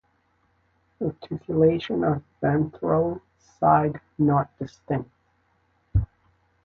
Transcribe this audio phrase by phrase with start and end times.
[0.99, 5.11] Reticulation of ventral side not distinct.